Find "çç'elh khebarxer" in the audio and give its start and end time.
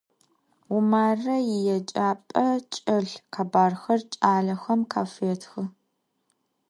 2.71-4.01